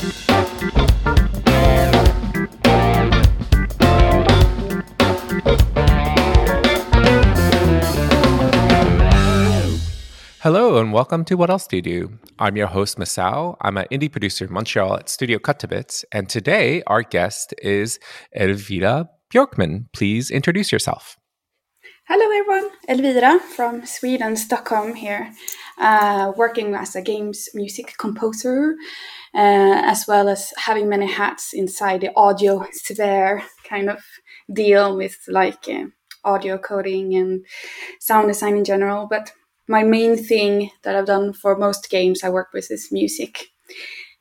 [0.00, 0.08] Hello
[10.78, 12.18] and welcome to What Else Do You Do?
[12.38, 13.56] I'm your host, Masao.
[13.60, 16.06] I'm an indie producer in Montreal at Studio Cut to Bits.
[16.12, 17.98] And today our guest is
[18.34, 19.92] Elvira Björkman.
[19.92, 21.18] Please introduce yourself.
[22.12, 25.32] Hello everyone, Elvira from Sweden, Stockholm here,
[25.78, 28.74] uh, working as a games music composer,
[29.32, 34.02] uh, as well as having many hats inside the audio sphere kind of
[34.52, 35.84] deal with like uh,
[36.24, 37.46] audio coding and
[38.00, 39.06] sound design in general.
[39.08, 39.30] But
[39.68, 43.50] my main thing that I've done for most games I work with is music.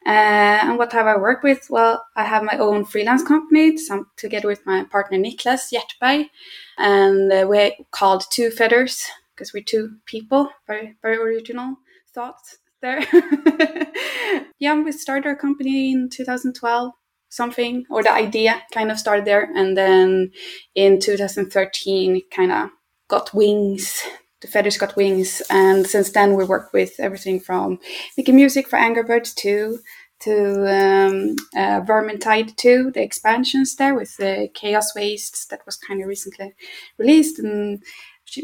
[0.06, 1.68] Uh, and what have I worked with?
[1.70, 3.78] Well, I have my own freelance company
[4.16, 6.30] together with my partner Niklas Hjertberg,
[6.80, 10.50] and uh, we're called Two Feathers because we're two people.
[10.66, 11.76] Very, very original
[12.14, 13.06] thoughts there.
[14.60, 16.92] yeah, we started our company in 2012
[17.30, 20.32] something or the idea kind of started there and then
[20.74, 22.70] in 2013 it kind of
[23.08, 24.02] got wings
[24.42, 27.78] the feathers got wings and since then we worked with everything from
[28.18, 29.78] making music for angry birds 2
[30.20, 36.02] to um, uh, vermintide 2 the expansions there with the chaos wastes that was kind
[36.02, 36.54] of recently
[36.98, 37.84] released and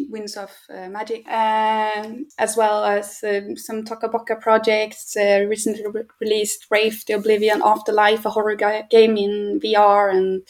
[0.10, 5.86] winds of uh, magic um, as well as um, some Toca Boca projects uh, recently
[5.86, 10.42] re- released Wraith the oblivion afterlife a horror ga- game in vr and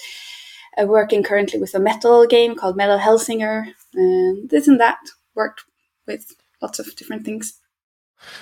[0.78, 5.00] uh, working currently with a metal game called metal hellsinger and this and that
[5.36, 5.64] worked
[6.08, 7.60] with lots of different things.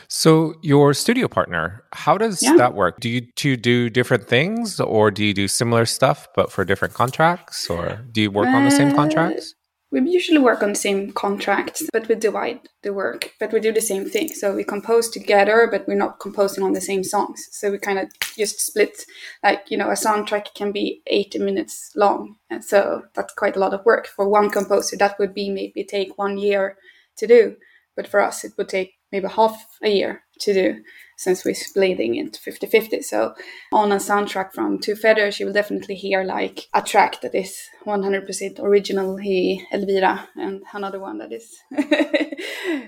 [0.07, 2.55] So your studio partner, how does yeah.
[2.55, 2.99] that work?
[2.99, 6.93] Do you two do different things or do you do similar stuff but for different
[6.93, 9.55] contracts or do you work uh, on the same uh, contracts?
[9.93, 13.71] We usually work on the same contracts, but we divide the work, but we do
[13.71, 14.29] the same thing.
[14.29, 17.47] So we compose together, but we're not composing on the same songs.
[17.51, 19.05] So we kind of just split,
[19.43, 22.37] like, you know, a soundtrack can be 80 minutes long.
[22.49, 24.97] And so that's quite a lot of work for one composer.
[24.97, 26.75] That would be maybe take one year
[27.17, 27.57] to do.
[27.95, 30.83] But for us, it would take maybe half a year to do
[31.17, 33.01] since we're splitting it 50 50.
[33.03, 33.35] So,
[33.71, 37.55] on a soundtrack from Two Feathers, you will definitely hear like a track that is
[37.85, 42.87] 100% original, he, Elvira, and another one that is 100%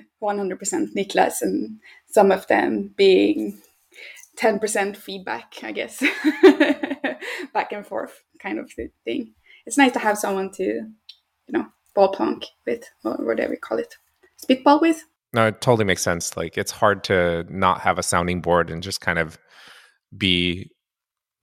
[0.98, 3.62] Niklas, and some of them being
[4.38, 6.00] 10% feedback, I guess,
[7.54, 8.72] back and forth kind of
[9.06, 9.34] thing.
[9.68, 10.90] It's nice to have someone to, you
[11.50, 13.96] know, ball plunk with, or whatever you call it
[14.38, 15.06] spitball with.
[15.34, 16.38] No, it totally makes sense.
[16.38, 19.38] Like it's hard to not have a sounding board and just kind of
[20.18, 20.72] be,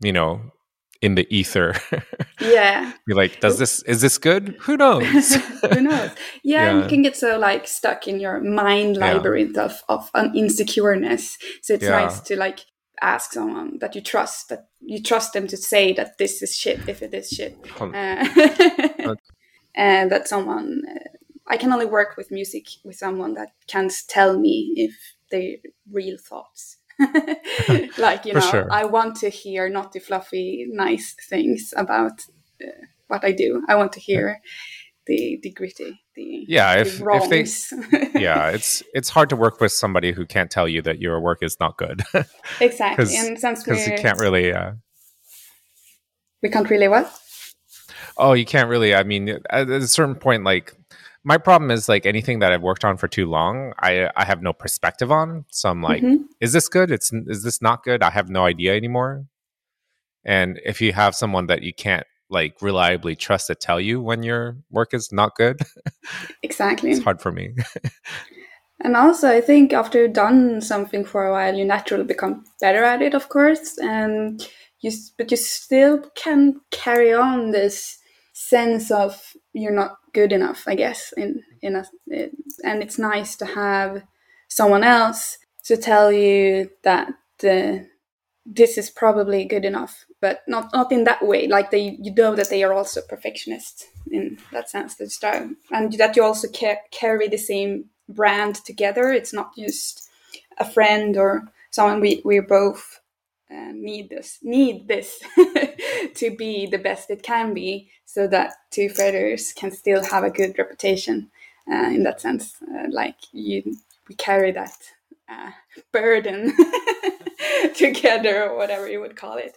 [0.01, 0.41] you know,
[1.03, 1.75] in the ether.
[2.41, 2.93] Yeah.
[3.07, 4.57] be like, does this is this good?
[4.61, 5.35] Who knows?
[5.73, 6.11] Who knows?
[6.45, 9.65] Yeah, yeah, you can get so like stuck in your mind labyrinth yeah.
[9.65, 11.35] of of an insecureness.
[11.63, 11.91] So it's yeah.
[11.91, 12.61] nice to like
[13.01, 16.89] ask someone that you trust that you trust them to say that this is shit
[16.89, 17.57] if it is shit.
[17.81, 19.15] Uh,
[19.75, 20.99] and that someone uh,
[21.47, 24.95] I can only work with music with someone that can tell me if
[25.31, 25.61] they
[25.91, 26.79] real thoughts.
[27.99, 28.69] like you know, sure.
[28.71, 32.25] I want to hear not the fluffy, nice things about
[32.63, 33.63] uh, what I do.
[33.69, 34.41] I want to hear
[35.07, 36.75] the the gritty, the yeah.
[36.75, 40.69] If, the if they, yeah, it's it's hard to work with somebody who can't tell
[40.69, 42.03] you that your work is not good.
[42.61, 44.73] exactly, and since because you can't really, uh,
[46.43, 47.13] we can't really what?
[48.17, 48.95] Oh, you can't really.
[48.95, 50.75] I mean, at a certain point, like
[51.25, 54.43] my problem is like anything that I've worked on for too long, I I have
[54.43, 55.45] no perspective on.
[55.51, 56.25] So I'm like, mm-hmm.
[56.41, 56.91] is this good?
[56.91, 58.03] It's is this not good?
[58.03, 59.27] I have no idea anymore.
[60.25, 64.23] And if you have someone that you can't like reliably trust to tell you when
[64.23, 65.61] your work is not good,
[66.43, 67.55] exactly, it's hard for me.
[68.81, 72.83] and also, I think after you've done something for a while, you naturally become better
[72.83, 74.47] at it, of course, and
[74.81, 77.99] you but you still can carry on this
[78.33, 81.85] sense of you're not good enough i guess in in a
[82.65, 84.03] and it's nice to have
[84.49, 87.09] someone else to tell you that
[87.45, 87.79] uh,
[88.47, 92.35] this is probably good enough but not not in that way like they you know
[92.35, 96.83] that they are also perfectionists in that sense that style and that you also ca-
[96.91, 99.13] carry the same brand together.
[99.13, 100.09] It's not just
[100.59, 103.01] a friend or someone we we're both
[103.51, 105.21] uh, need this need this
[106.15, 110.31] to be the best it can be so that two feathers can still have a
[110.31, 111.31] good reputation
[111.71, 113.77] uh, in that sense uh, like you
[114.09, 114.77] we carry that
[115.31, 115.51] uh,
[115.93, 116.53] burden
[117.77, 119.57] together or whatever you would call it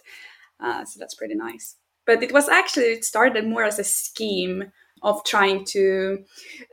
[0.60, 1.76] uh, so that's pretty nice
[2.06, 4.72] but it was actually it started more as a scheme
[5.02, 6.24] of trying to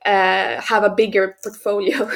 [0.05, 2.09] uh, have a bigger portfolio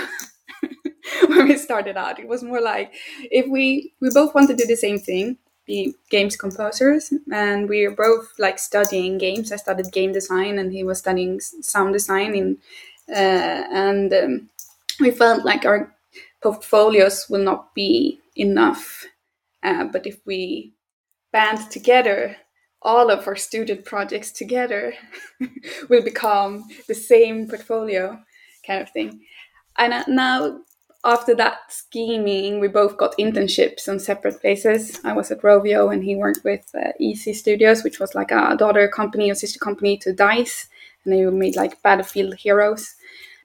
[1.27, 2.19] when we started out.
[2.19, 2.93] It was more like
[3.31, 5.37] if we we both want to do the same thing,
[5.67, 9.51] be games composers, and we were both like studying games.
[9.51, 12.35] I studied game design, and he was studying sound design.
[12.35, 12.57] In
[13.09, 14.49] uh, and um,
[14.99, 15.93] we felt like our
[16.41, 19.05] portfolios will not be enough,
[19.63, 20.73] uh, but if we
[21.31, 22.37] band together
[22.81, 24.93] all of our student projects together
[25.89, 28.17] will become the same portfolio
[28.65, 29.19] kind of thing
[29.77, 30.59] and uh, now
[31.07, 34.99] after that scheming, we both got internships on separate places.
[35.05, 38.57] I was at Rovio and he worked with uh, Easy Studios, which was like a
[38.57, 40.67] daughter company or sister company to DICE.
[41.03, 42.95] And they made like Battlefield Heroes.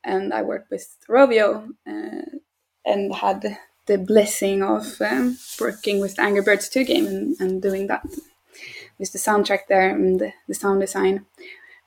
[0.02, 2.38] And I worked with Rovio uh,
[2.84, 3.56] and had
[3.86, 8.04] the blessing of um, working with the Angry Birds 2 game and, and doing that
[8.98, 11.26] with the soundtrack there and the, the sound design,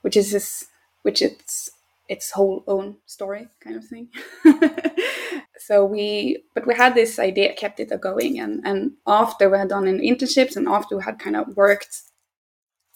[0.01, 0.67] which is this,
[1.01, 1.71] which it's
[2.07, 4.09] its whole own story kind of thing.
[5.57, 9.69] so we, but we had this idea, kept it going, and and after we had
[9.69, 12.01] done in internships and after we had kind of worked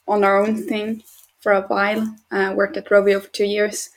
[0.08, 1.04] on our own thing
[1.40, 3.90] for a while, uh, worked at Rovio for two years,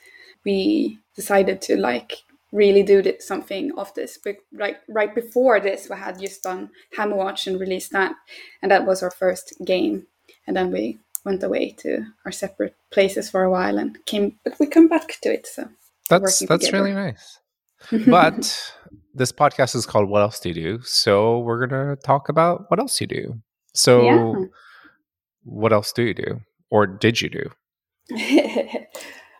[0.45, 2.13] we decided to like
[2.51, 4.17] really do something of this.
[4.23, 8.15] But right right before this, we had just done Hammerwatch and released that,
[8.61, 10.07] and that was our first game.
[10.47, 14.53] And then we went away to our separate places for a while and came but
[14.59, 15.67] we come back to it so
[16.09, 16.83] that's that's together.
[16.83, 17.39] really nice
[18.07, 18.73] but
[19.13, 22.79] this podcast is called what else do you do so we're gonna talk about what
[22.79, 23.41] else you do
[23.73, 24.45] so yeah.
[25.43, 27.49] what else do you do or did you do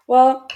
[0.07, 0.47] well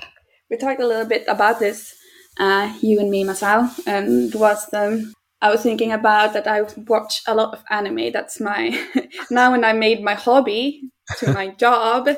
[0.49, 1.93] we talked a little bit about this
[2.39, 7.21] uh, you and me Marcel and was the I was thinking about that I watch
[7.27, 8.11] a lot of anime.
[8.11, 8.79] That's my
[9.31, 12.09] now when I made my hobby to my job.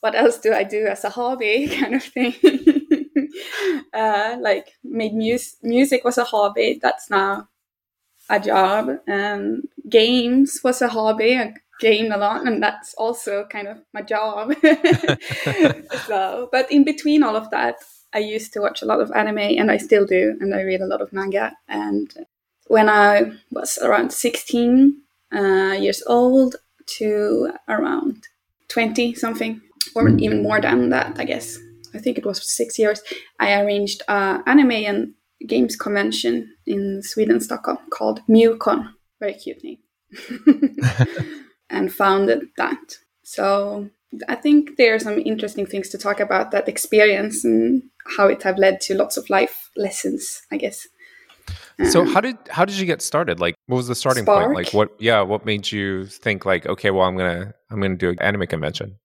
[0.00, 2.34] What else do I do as a hobby, kind of thing?
[3.94, 5.58] uh, like made music.
[5.62, 6.78] Music was a hobby.
[6.80, 7.48] That's now
[8.28, 8.98] a job.
[9.06, 11.36] And games was a hobby.
[11.36, 14.54] I gamed a lot, and that's also kind of my job.
[16.06, 17.76] so, but in between all of that,
[18.12, 20.80] I used to watch a lot of anime, and I still do, and I read
[20.80, 21.52] a lot of manga.
[21.68, 22.12] And
[22.66, 25.00] when I was around 16
[25.34, 26.56] uh, years old
[26.98, 28.28] to around
[28.68, 29.60] 20 something,
[29.94, 30.20] or mm.
[30.20, 31.58] even more than that, I guess.
[31.94, 33.02] I think it was six years.
[33.40, 35.14] I arranged an anime and
[35.46, 38.90] games convention in Sweden, Stockholm, called MewCon.
[39.20, 39.78] Very cute name.
[41.70, 42.98] and founded that.
[43.22, 43.90] So
[44.28, 47.82] I think there are some interesting things to talk about that experience and
[48.16, 50.86] how it have led to lots of life lessons, I guess.
[51.90, 53.38] So how did how did you get started?
[53.38, 54.46] Like what was the starting Spark.
[54.46, 54.56] point?
[54.56, 57.92] Like what yeah, what made you think like okay, well I'm going to I'm going
[57.92, 58.98] to do an anime convention?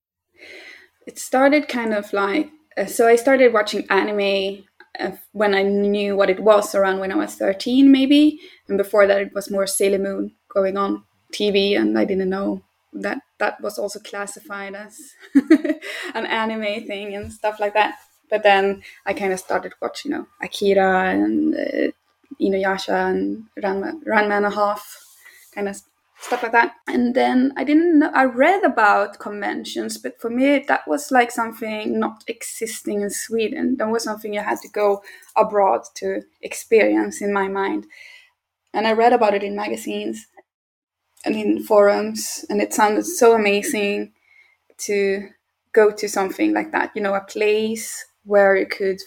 [1.05, 4.63] It started kind of like uh, so I started watching anime
[4.99, 9.05] uh, when I knew what it was around when I was 13 maybe and before
[9.05, 13.61] that it was more Sailor Moon going on TV and I didn't know that that
[13.61, 14.99] was also classified as
[16.13, 17.95] an anime thing and stuff like that
[18.33, 21.91] but then I kind of started watching, you know, Akira and uh,
[22.41, 25.00] Inuyasha and Ranma, Ranma and a half,
[25.53, 25.81] kind of
[26.19, 26.74] stuff like that.
[26.88, 31.31] And then I didn't know, I read about conventions, but for me, that was like
[31.31, 33.77] something not existing in Sweden.
[33.77, 35.03] That was something you had to go
[35.35, 37.88] abroad to experience in my mind.
[38.74, 40.25] And I read about it in magazines
[41.25, 44.13] and in forums, and it sounded so amazing
[44.80, 45.30] to
[45.71, 48.99] go to something like that, you know, a place where you could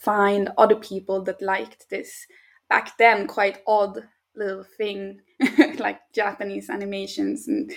[0.00, 2.26] find other people that liked this
[2.68, 4.02] back then quite odd
[4.34, 5.20] little thing
[5.78, 7.72] like Japanese animations and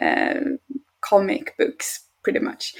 [0.00, 0.56] uh,
[1.00, 2.74] comic books, pretty much.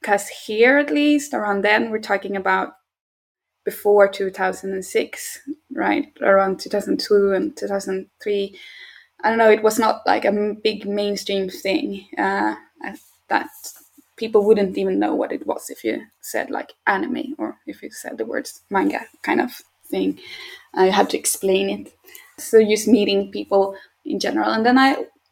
[0.00, 2.74] Because here, at least around then, we're talking about
[3.64, 5.40] before 2006,
[5.72, 6.12] right?
[6.20, 8.58] Around 2002 and 2003.
[9.22, 12.06] I don't know, it was not like a big mainstream thing.
[12.18, 12.56] Uh,
[13.28, 13.48] that
[14.16, 17.90] people wouldn't even know what it was if you said like anime or if you
[17.90, 19.60] said the words manga kind of
[19.94, 20.18] thing.
[20.74, 21.84] I had to explain it.
[22.38, 24.50] So just meeting people in general.
[24.50, 24.90] And then I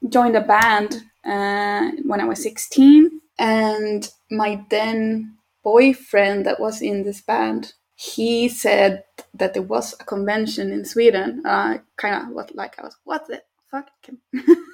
[0.08, 0.90] joined a band
[1.24, 3.20] uh, when I was 16.
[3.38, 9.04] And my then boyfriend that was in this band, he said
[9.34, 11.42] that there was a convention in Sweden.
[11.44, 13.88] Uh, kind of what like I was, what the fuck?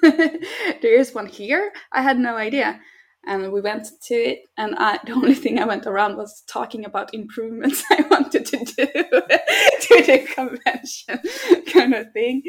[0.81, 1.71] there is one here?
[1.91, 2.79] I had no idea
[3.25, 6.85] and we went to it and I, the only thing i went around was talking
[6.85, 11.19] about improvements i wanted to do to the convention
[11.71, 12.43] kind of thing.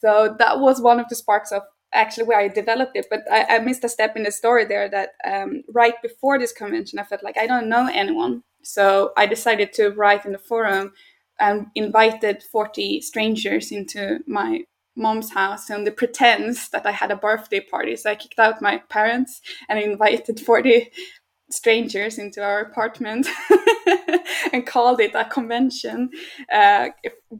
[0.00, 1.62] So that was one of the sparks of
[1.94, 4.88] actually where i developed it but i, I missed a step in the story there
[4.88, 8.42] that um, right before this convention i felt like i don't know anyone.
[8.62, 10.92] So i decided to write in the forum
[11.40, 14.64] and invited 40 strangers into my
[14.96, 17.96] mom's house on the pretense that I had a birthday party.
[17.96, 20.90] So I kicked out my parents and invited 40
[21.50, 23.26] strangers into our apartment
[24.52, 26.10] and called it a convention,
[26.52, 26.88] uh,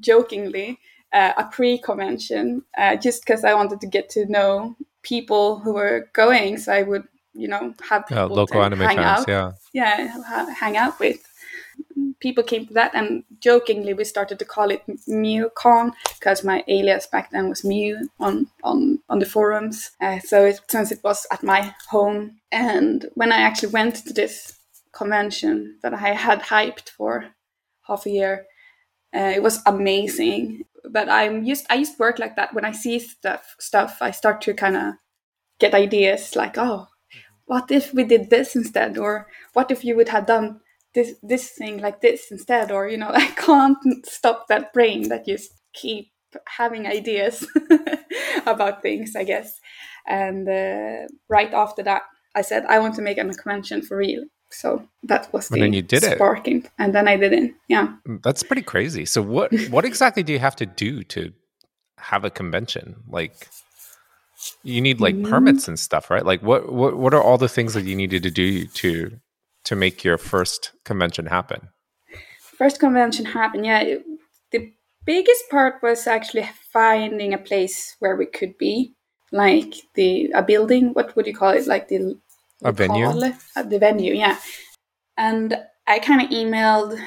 [0.01, 0.79] jokingly,
[1.13, 5.75] uh, a pre convention, uh, just because I wanted to get to know people who
[5.75, 6.59] were going.
[6.59, 7.05] So I would,
[7.35, 9.53] you know, have people local anime fans, yeah.
[9.73, 11.23] Yeah, hang out with
[12.23, 17.07] people came to that and jokingly we started to call it MewCon because my alias
[17.07, 19.91] back then was Mew on on on the forums.
[20.01, 24.13] Uh, so it, since it was at my home, and when I actually went to
[24.13, 24.59] this
[24.93, 27.27] convention that I had hyped for
[27.89, 28.47] half a year,
[29.15, 30.65] uh, it was amazing.
[30.89, 34.13] But I'm used I used to work like that when I see stuff stuff I
[34.13, 34.95] start to kind of
[35.59, 36.89] get ideas like oh
[37.47, 40.61] what if we did this instead or what if you would have done
[40.95, 45.27] this this thing like this instead or you know i can't stop that brain that
[45.27, 46.09] just keep
[46.47, 47.47] having ideas
[48.47, 49.61] about things i guess.
[50.07, 52.03] And uh, right after that
[52.35, 54.25] i said i want to make a convention for real.
[54.51, 56.71] So that was the and then you did sparking it.
[56.79, 59.05] and then i did it yeah that's pretty crazy.
[59.05, 61.33] So what what exactly do you have to do to
[61.99, 62.97] have a convention?
[63.09, 63.49] Like
[64.63, 65.29] you need like mm.
[65.29, 66.25] permits and stuff right?
[66.25, 69.21] Like what, what what are all the things that you needed to do to
[69.65, 71.69] to make your first convention happen?
[72.41, 73.81] First convention happen, yeah.
[73.81, 74.05] It,
[74.51, 74.73] the
[75.05, 78.95] biggest part was actually finding a place where we could be,
[79.31, 80.93] like the a building.
[80.93, 81.67] What would you call it?
[81.67, 82.19] Like the
[82.63, 83.07] a venue.
[83.57, 84.39] Uh, the venue, yeah.
[85.17, 87.01] And I kind of emailed,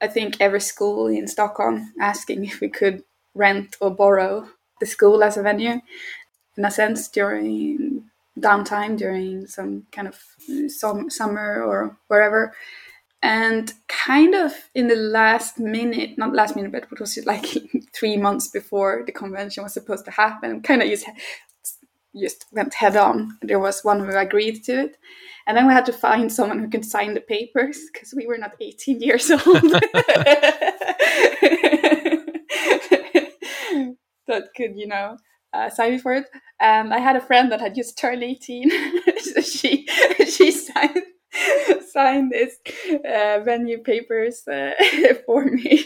[0.00, 3.02] I think, every school in Stockholm asking if we could
[3.34, 4.48] rent or borrow
[4.80, 5.80] the school as a venue.
[6.56, 8.07] In a sense, during
[8.40, 10.18] downtime during some kind of
[10.68, 12.54] some summer or wherever.
[13.20, 17.46] And kind of in the last minute not last minute but what was it like
[17.92, 21.04] three months before the convention was supposed to happen kind of just
[22.16, 23.38] just went head on.
[23.42, 24.96] There was one who agreed to it.
[25.46, 28.38] And then we had to find someone who could sign the papers because we were
[28.38, 29.42] not 18 years old.
[34.26, 35.16] That could you know
[35.52, 36.28] uh, sign for it.
[36.60, 38.70] And I had a friend that had just turned 18.
[39.20, 39.86] so she
[40.26, 41.02] she signed
[41.92, 42.56] signed this
[42.90, 44.72] uh, venue papers uh,
[45.26, 45.82] for me.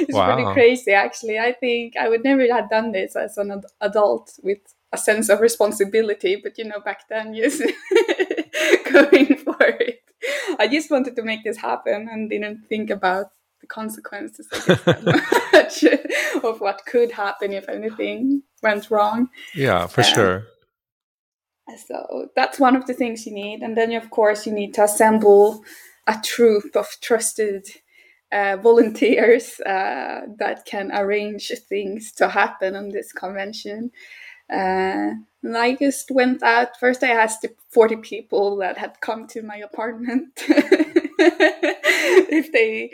[0.00, 0.34] it's wow.
[0.34, 1.38] pretty crazy, actually.
[1.38, 4.58] I think I would never have done this as an adult with
[4.92, 7.62] a sense of responsibility, but you know, back then, just
[8.92, 10.00] going for it.
[10.58, 13.32] I just wanted to make this happen and didn't think about
[13.66, 14.46] the consequences
[16.44, 19.28] of what could happen if anything went wrong.
[19.54, 20.46] Yeah, for um, sure.
[21.88, 24.84] So that's one of the things you need, and then of course you need to
[24.84, 25.64] assemble
[26.06, 27.66] a troop of trusted
[28.32, 33.90] uh, volunteers uh, that can arrange things to happen on this convention.
[34.48, 35.10] Uh,
[35.42, 36.78] and I just went out.
[36.78, 40.28] First, I asked the 40 people that had come to my apartment
[41.18, 42.90] if they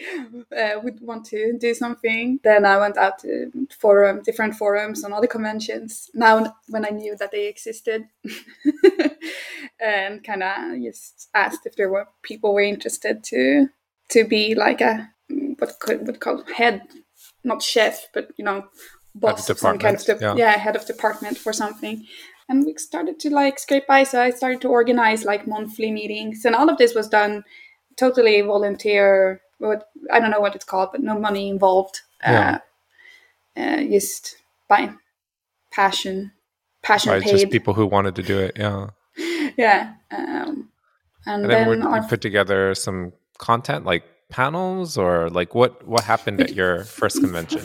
[0.57, 2.41] uh, would want to do something.
[2.43, 6.11] Then I went out to forum, different forums and other conventions.
[6.15, 8.05] Now, when I knew that they existed,
[9.81, 13.69] and kind of just asked if there were people were interested to
[14.11, 15.11] to be like a
[15.59, 16.83] what could what called head,
[17.45, 18.65] not chef, but you know
[19.15, 20.35] boss of some kind of de- yeah.
[20.37, 22.07] yeah head of department for something
[22.49, 26.45] and we started to like scrape by so i started to organize like monthly meetings
[26.45, 27.45] and all of this was done
[27.97, 32.59] totally volunteer what i don't know what it's called but no money involved yeah.
[33.57, 34.37] uh, uh, just
[34.69, 34.91] by
[35.71, 36.33] passion
[36.83, 37.31] passion right, paid.
[37.31, 38.89] just people who wanted to do it yeah
[39.57, 40.69] yeah um,
[41.25, 46.03] and, and, then, then we put together some content like panels or like what what
[46.05, 47.61] happened at your first convention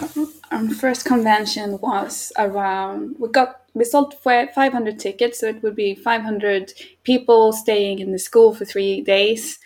[0.52, 5.96] our first convention was around we got we sold 500 tickets so it would be
[5.96, 9.60] 500 people staying in the school for three days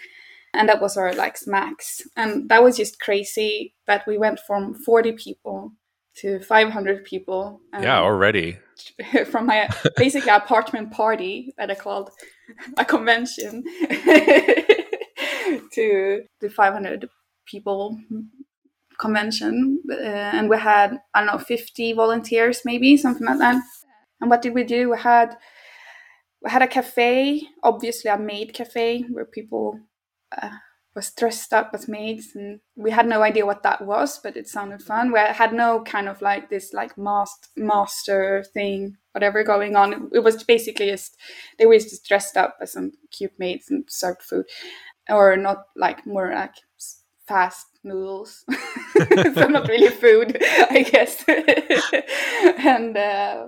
[0.53, 4.73] and that was our like max and that was just crazy that we went from
[4.73, 5.71] 40 people
[6.15, 8.57] to 500 people yeah already.
[9.31, 12.09] from my basically apartment party that i called
[12.77, 13.63] a convention
[15.73, 17.07] to the 500
[17.45, 17.97] people
[19.01, 19.81] convention.
[19.91, 23.61] Uh, and we had i don't know 50 volunteers maybe something like that.
[24.21, 24.91] And what did we do?
[24.91, 25.35] We had
[26.43, 29.79] we had a cafe obviously a maid cafe where people
[30.41, 30.49] uh,
[30.93, 34.47] was dressed up as maids and we had no idea what that was but it
[34.47, 39.75] sounded fun we had no kind of like this like master master thing whatever going
[39.77, 41.15] on it was basically just
[41.57, 44.45] they were just dressed up as some cute maids and served food
[45.09, 46.55] or not like more like
[47.31, 48.43] fast noodles.
[49.33, 50.37] so not really food,
[50.69, 51.23] I guess.
[52.65, 53.47] and uh,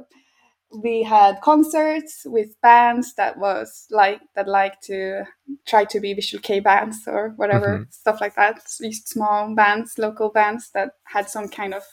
[0.81, 5.23] we had concerts with bands that was like that like to
[5.65, 7.83] try to be visual kei bands or whatever mm-hmm.
[7.89, 8.61] stuff like that.
[8.79, 11.83] These small bands, local bands that had some kind of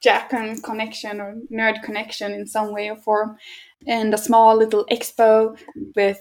[0.00, 3.36] Japan connection or nerd connection in some way or form,
[3.86, 5.58] and a small little expo
[5.96, 6.20] with,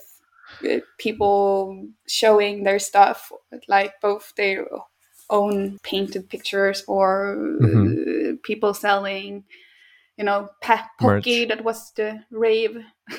[0.98, 3.34] people showing their stuff,
[3.68, 4.66] like both their
[5.30, 8.36] own painted pictures or mm-hmm.
[8.44, 9.44] people selling
[10.18, 12.78] you know, Pocky, that was the rave.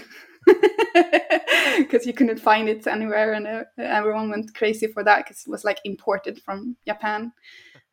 [1.76, 5.50] Because you couldn't find it anywhere, and uh, everyone went crazy for that because it
[5.50, 7.32] was like imported from Japan.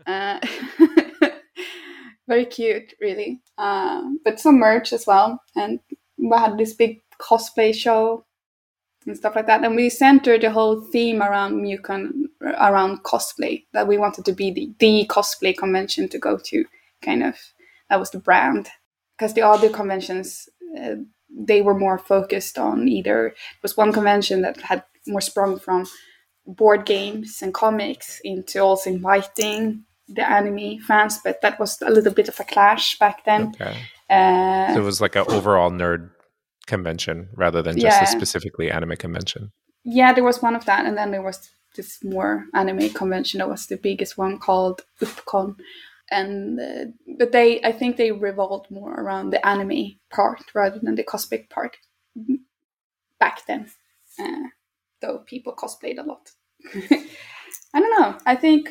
[0.06, 0.40] Uh,
[2.28, 3.42] very cute, really.
[3.58, 5.80] Uh, but some merch as well, and
[6.18, 8.26] we had this big cosplay show
[9.08, 9.64] and stuff like that.
[9.64, 13.64] And we centered the whole theme around MewCon, around cosplay.
[13.72, 16.66] That we wanted to be the, the cosplay convention to go to,
[17.02, 17.36] kind of.
[17.90, 18.70] That was the brand
[19.17, 20.95] because the other conventions uh,
[21.29, 25.86] they were more focused on either it was one convention that had more sprung from
[26.45, 32.13] board games and comics into also inviting the anime fans but that was a little
[32.13, 33.77] bit of a clash back then okay.
[34.10, 36.12] Uh, so it was like an overall nerd
[36.67, 38.03] convention rather than just yeah.
[38.03, 39.51] a specifically anime convention
[39.84, 43.50] yeah there was one of that and then there was this more anime convention that
[43.50, 45.55] was the biggest one called UppCon
[46.12, 46.86] and uh,
[47.18, 51.50] but they I think they revolved more around the anime part rather than the cosplay
[51.50, 51.78] part
[53.20, 53.70] back then.
[54.20, 54.50] Uh,
[55.02, 56.32] though people cosplayed a lot.
[57.74, 58.18] I don't know.
[58.26, 58.70] I think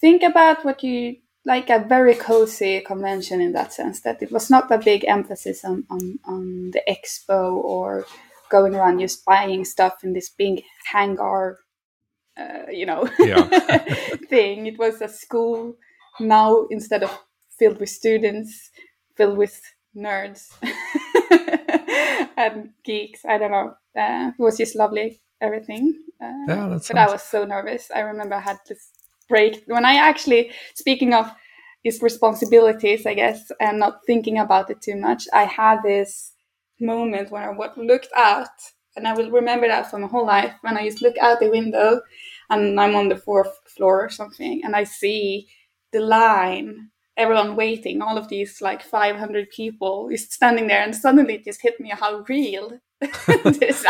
[0.00, 4.50] think about what you like a very cozy convention in that sense that it was
[4.50, 8.06] not a big emphasis on on, on the expo or
[8.50, 10.62] going around just buying stuff in this big
[10.92, 11.58] hangar
[12.38, 13.44] uh, you know yeah.
[14.28, 15.76] thing it was a school
[16.20, 17.18] now instead of
[17.58, 18.70] filled with students,
[19.16, 19.60] filled with
[19.96, 20.52] nerds
[22.36, 23.24] and geeks.
[23.24, 23.74] I don't know.
[23.96, 25.94] Uh, it was just lovely, everything.
[26.22, 26.98] Uh, yeah, but sounds...
[26.98, 27.90] I was so nervous.
[27.94, 28.90] I remember I had this
[29.28, 31.30] break when I actually, speaking of
[31.82, 36.32] his responsibilities, I guess, and not thinking about it too much, I had this
[36.80, 38.48] moment when I looked out,
[38.96, 40.54] and I will remember that for my whole life.
[40.62, 42.00] When I just look out the window,
[42.50, 45.46] and I'm on the fourth floor or something, and I see
[45.94, 51.34] the line everyone waiting all of these like 500 people is standing there and suddenly
[51.34, 52.80] it just hit me how real
[53.44, 53.84] this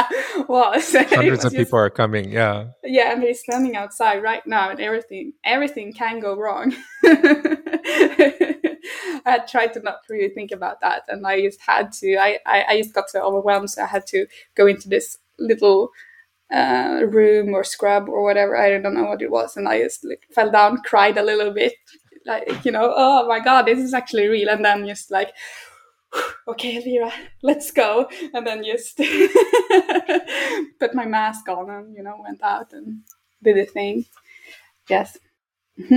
[0.48, 0.92] was.
[0.92, 2.66] Hundreds was of just, people are coming yeah.
[2.84, 6.74] Yeah and they're standing outside right now and everything everything can go wrong.
[9.26, 12.64] I tried to not really think about that and i just had to I, I
[12.68, 15.88] i just got so overwhelmed so i had to go into this little
[16.52, 18.56] uh, room or scrub or whatever.
[18.56, 21.52] I don't know what it was, and I just like fell down, cried a little
[21.52, 21.74] bit,
[22.26, 24.48] like you know, oh my god, this is actually real.
[24.48, 25.32] And then just like,
[26.48, 28.08] okay, Elvira, let's go.
[28.32, 28.96] And then just
[30.78, 33.00] put my mask on and you know went out and
[33.42, 34.04] did the thing.
[34.88, 35.18] Yes.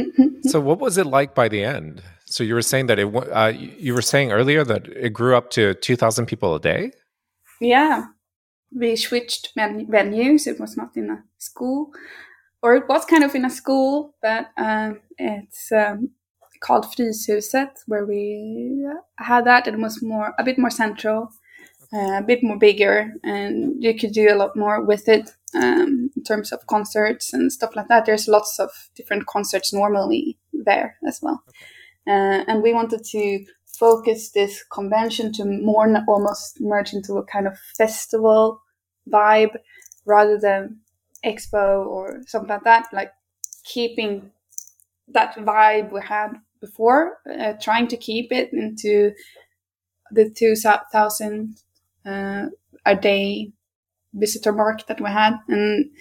[0.43, 2.01] so what was it like by the end?
[2.25, 5.49] So you were saying that it uh, you were saying earlier that it grew up
[5.51, 6.91] to 2000 people a day?
[7.59, 8.07] Yeah
[8.75, 10.47] we switched venues.
[10.47, 11.91] It was not in a school,
[12.61, 16.11] or it was kind of in a school, but um, it's um,
[16.59, 18.85] called Fryshuset, where we
[19.17, 19.67] had that.
[19.67, 21.29] It was more a bit more central,
[21.93, 26.09] uh, a bit more bigger, and you could do a lot more with it um,
[26.15, 28.05] in terms of concerts and stuff like that.
[28.05, 31.57] There's lots of different concerts normally there as well, okay.
[32.07, 33.45] uh, and we wanted to
[33.79, 38.61] focus this convention to more almost merge into a kind of festival
[39.09, 39.55] vibe
[40.05, 40.79] rather than
[41.25, 43.11] expo or something like that like
[43.63, 44.31] keeping
[45.07, 49.11] that vibe we had before uh, trying to keep it into
[50.11, 51.55] the 2000
[52.05, 52.45] uh,
[52.85, 53.51] a day
[54.13, 55.35] visitor mark that we had.
[55.47, 55.91] And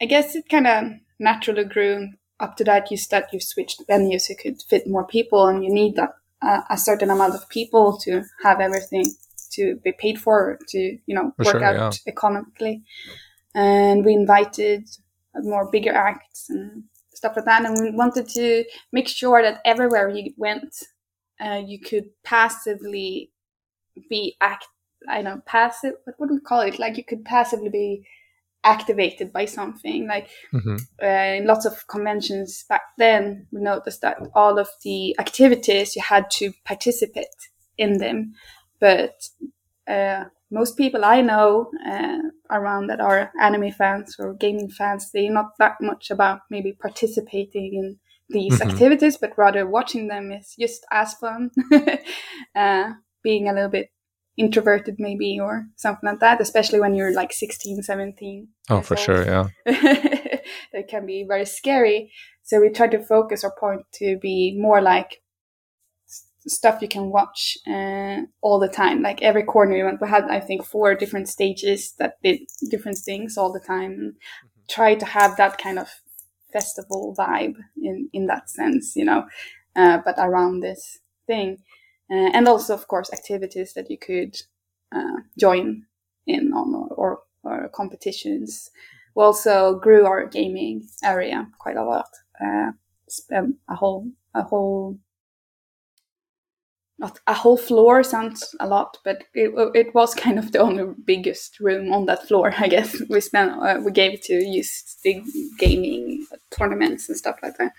[0.00, 4.28] i guess it kind of naturally grew up to that you start you switched venues
[4.28, 7.98] you could fit more people and you need that uh, a certain amount of people
[7.98, 9.04] to have everything
[9.52, 12.12] to be paid for to you know for work sure, out yeah.
[12.12, 12.82] economically.
[13.54, 14.88] And we invited
[15.34, 17.64] more bigger acts and stuff like that.
[17.64, 20.74] And we wanted to make sure that everywhere you went
[21.40, 23.32] uh, you could passively
[24.08, 24.66] be act
[25.08, 26.78] i don't know passive what would we call it?
[26.78, 28.06] Like you could passively be
[28.64, 30.76] activated by something like mm-hmm.
[31.02, 36.02] uh, in lots of conventions back then we noticed that all of the activities you
[36.02, 37.26] had to participate
[37.78, 38.32] in them
[38.78, 39.14] but
[39.88, 42.18] uh, most people i know uh,
[42.50, 47.74] around that are anime fans or gaming fans they're not that much about maybe participating
[47.74, 47.98] in
[48.30, 48.70] these mm-hmm.
[48.70, 51.50] activities, but rather watching them is just as fun.
[52.54, 52.92] uh,
[53.22, 53.90] being a little bit
[54.36, 59.04] introverted maybe or something like that especially when you're like 16 17 oh for old.
[59.04, 59.48] sure yeah.
[60.72, 62.12] It can be very scary.
[62.42, 65.22] So we try to focus our point to be more like
[66.46, 69.02] stuff you can watch uh, all the time.
[69.02, 72.40] Like every corner we went we had i think four different stages that did
[72.70, 73.92] different things all the time.
[73.92, 74.60] Mm-hmm.
[74.68, 75.88] try to have that kind of
[76.52, 79.24] festival vibe in in that sense you know
[79.76, 81.58] uh, but around this thing
[82.10, 84.36] uh, and also of course activities that you could
[84.94, 85.84] uh, join
[86.26, 88.70] in on or, or, competitions.
[89.14, 92.08] We also grew our gaming area quite a lot.
[92.40, 92.72] Uh,
[93.68, 94.98] a whole a whole
[96.98, 100.94] not a whole floor sounds a lot, but it, it was kind of the only
[101.04, 102.52] biggest room on that floor.
[102.56, 105.22] I guess we spent uh, we gave it to use the
[105.58, 107.72] gaming tournaments and stuff like that.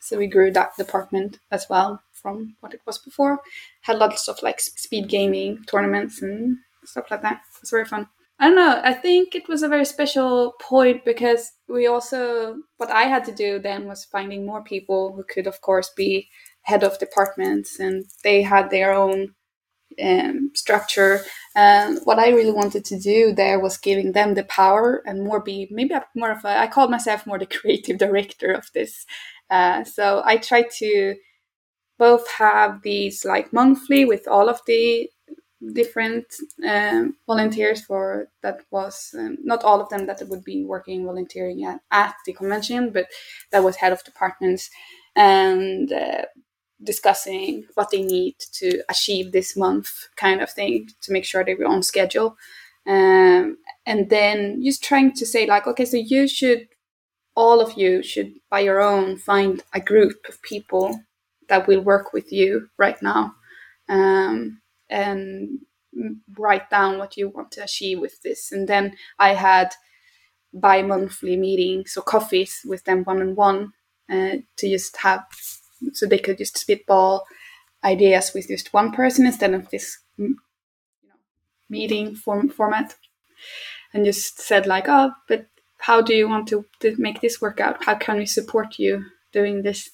[0.00, 3.38] So we grew that department as well from what it was before.
[3.82, 7.42] Had lots of like speed gaming tournaments and stuff like that.
[7.54, 8.08] It was very fun.
[8.40, 8.80] I don't know.
[8.82, 13.32] I think it was a very special point because we also, what I had to
[13.32, 16.28] do then was finding more people who could, of course, be
[16.62, 19.34] head of departments and they had their own
[20.02, 21.20] um, structure.
[21.54, 25.40] And what I really wanted to do there was giving them the power and more
[25.40, 29.06] be maybe more of a, I called myself more the creative director of this
[29.50, 31.14] uh, so I tried to
[31.98, 35.08] both have these like monthly with all of the
[35.72, 36.26] different
[36.68, 41.64] um, volunteers for that was um, not all of them that would be working volunteering
[41.64, 43.06] at, at the convention but
[43.50, 44.70] that was head of departments
[45.16, 46.22] and uh,
[46.82, 51.54] discussing what they need to achieve this month kind of thing to make sure they
[51.54, 52.36] were on schedule.
[52.86, 53.56] Um,
[53.86, 56.68] and then just trying to say like okay so you should
[57.36, 61.00] all of you should, by your own, find a group of people
[61.48, 63.34] that will work with you right now
[63.88, 65.58] um, and
[66.38, 68.52] write down what you want to achieve with this.
[68.52, 69.74] And then I had
[70.52, 73.72] bi monthly meetings or coffees with them one on one
[74.08, 75.24] to just have,
[75.92, 77.26] so they could just spitball
[77.84, 81.14] ideas with just one person instead of this you know,
[81.68, 82.94] meeting form, format.
[83.92, 85.46] And just said, like, oh, but
[85.78, 87.84] how do you want to, to make this work out?
[87.84, 89.90] How can we support you doing this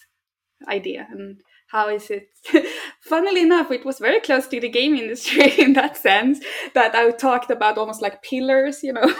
[0.68, 1.06] idea?
[1.10, 2.28] And how is it?
[3.00, 6.40] Funnily enough, it was very close to the game industry in that sense
[6.74, 9.14] that I talked about almost like pillars, you know.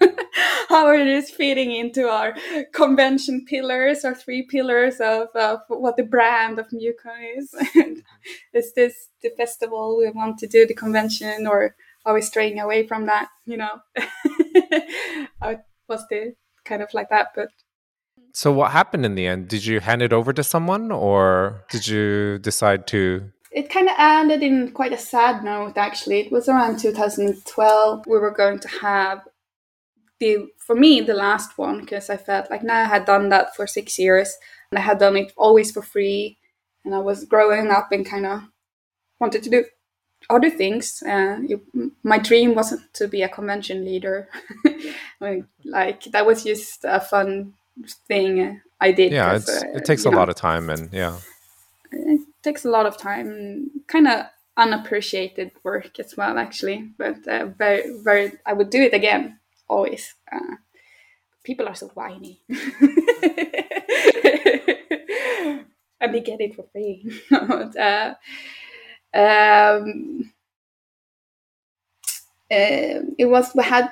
[0.68, 2.34] how it is fitting into our
[2.72, 7.52] convention pillars, our three pillars of, of what the brand of MewCon is.
[8.52, 11.74] is this the festival we want to do, the convention, or
[12.04, 13.28] are we straying away from that?
[13.44, 13.80] You know,
[15.88, 17.28] was the kind of like that.
[17.34, 17.48] But
[18.38, 19.48] so, what happened in the end?
[19.48, 23.32] Did you hand it over to someone, or did you decide to?
[23.50, 25.76] It kind of ended in quite a sad note.
[25.76, 28.04] Actually, it was around 2012.
[28.06, 29.22] We were going to have
[30.20, 33.56] the for me the last one because I felt like now I had done that
[33.56, 34.36] for six years
[34.70, 36.38] and I had done it always for free,
[36.84, 38.42] and I was growing up and kind of
[39.18, 39.64] wanted to do
[40.30, 41.02] other things.
[41.02, 41.40] Uh,
[42.04, 44.28] my dream wasn't to be a convention leader.
[45.64, 47.54] like that was just a fun
[48.06, 49.12] thing I did.
[49.12, 49.40] Yeah, uh,
[49.74, 51.18] it takes a know, lot of time, and yeah,
[51.92, 53.70] it takes a lot of time.
[53.86, 56.90] Kind of unappreciated work as well, actually.
[56.98, 59.38] But uh, very, very, I would do it again
[59.68, 60.14] always.
[60.30, 60.56] Uh,
[61.44, 62.42] people are so whiny.
[66.00, 67.10] and they get it for free.
[67.30, 68.14] but, uh,
[69.14, 70.32] um,
[72.50, 73.90] uh, it was we had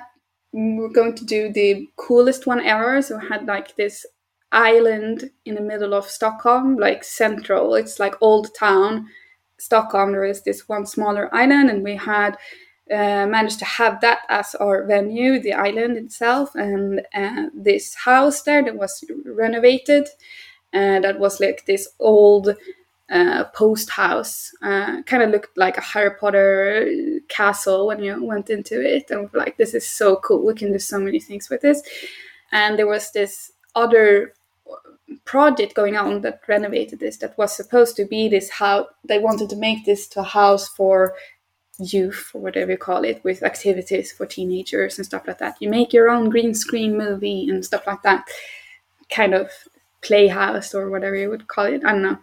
[0.57, 3.01] were going to do the coolest one ever.
[3.01, 4.05] So we had like this
[4.51, 7.75] island in the middle of Stockholm, like central.
[7.75, 9.07] It's like old town.
[9.59, 10.11] Stockholm.
[10.11, 12.37] There is this one smaller island, and we had
[12.91, 18.43] uh, managed to have that as our venue, the island itself, and uh, this house
[18.43, 20.07] there that was renovated.
[20.73, 22.55] And that was like this old
[23.09, 24.51] uh, post house.
[24.61, 29.09] Uh, kind of looked like a Harry Potter castle when you went into it.
[29.09, 30.45] And like, this is so cool.
[30.45, 31.81] We can do so many things with this.
[32.51, 34.33] And there was this other
[35.25, 38.87] project going on that renovated this that was supposed to be this house.
[39.03, 41.13] They wanted to make this to a house for
[41.79, 45.57] youth or whatever you call it with activities for teenagers and stuff like that.
[45.59, 48.27] You make your own green screen movie and stuff like that.
[49.09, 49.51] Kind of
[50.01, 51.85] playhouse or whatever you would call it.
[51.85, 52.17] I don't know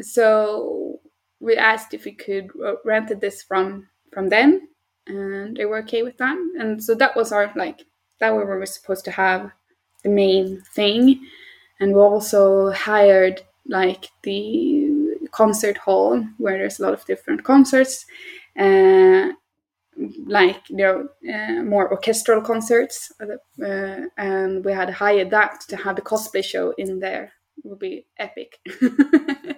[0.00, 1.00] so
[1.40, 4.68] we asked if we could uh, rent this from from them
[5.06, 6.36] and they were okay with that.
[6.58, 7.84] And so that was our like
[8.20, 9.50] that we were supposed to have
[10.02, 11.20] the main thing.
[11.80, 18.06] And we also hired like the concert hall where there's a lot of different concerts
[18.58, 19.28] uh,
[20.26, 23.12] like you know uh, more orchestral concerts.
[23.20, 27.32] Uh, and we had hired that to have the cosplay show in there.
[27.64, 28.58] It would be epic.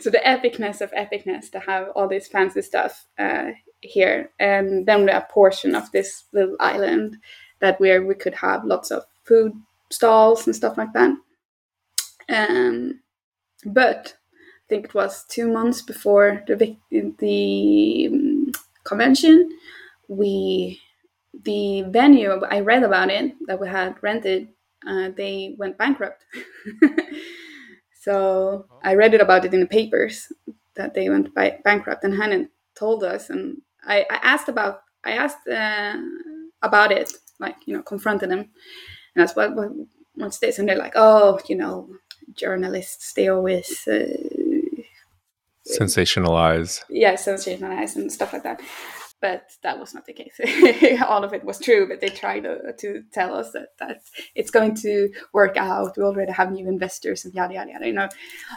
[0.00, 3.52] So the epicness of epicness to have all this fancy stuff uh,
[3.84, 7.16] here and then a portion of this little island
[7.60, 9.52] that where we could have lots of food
[9.90, 11.14] stalls and stuff like that
[12.28, 13.00] um,
[13.66, 18.52] but I think it was two months before the the um,
[18.84, 19.50] convention,
[20.08, 20.80] we
[21.42, 24.48] the venue I read about it that we had rented,
[24.86, 26.24] uh, they went bankrupt.
[28.00, 30.32] so I read it about it in the papers
[30.76, 33.30] that they went bankrupt, and hadn't told us.
[33.30, 35.96] And I, I asked about I asked uh,
[36.62, 38.48] about it, like you know, confronted them, and
[39.16, 39.70] that's what, what
[40.14, 40.58] what's this?
[40.58, 41.88] And they're like, oh, you know,
[42.32, 44.06] journalists they always uh,
[45.66, 46.84] sensationalize.
[46.88, 48.60] Yeah sensationalize and stuff like that.
[49.20, 50.38] But that was not the case.
[51.08, 54.02] All of it was true but they tried to, to tell us that, that
[54.34, 55.96] it's going to work out.
[55.96, 58.08] We already have new investors and yada yada yada you know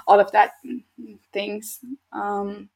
[0.08, 0.54] all of that
[1.32, 1.80] things.
[2.12, 2.70] Um,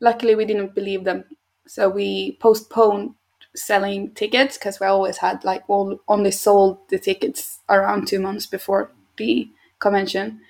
[0.00, 1.24] luckily we didn't believe them
[1.68, 3.14] so we postponed
[3.54, 8.92] selling tickets because we always had like only sold the tickets around two months before
[9.16, 10.40] the convention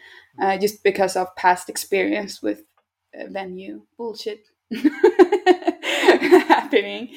[0.40, 2.62] uh, just because of past experience with
[3.18, 4.48] uh, venue bullshit
[6.48, 7.10] happening.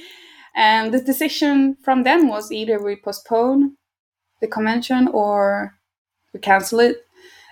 [0.55, 3.77] And the decision from them was either we postpone
[4.41, 5.75] the convention or
[6.33, 7.05] we cancel it.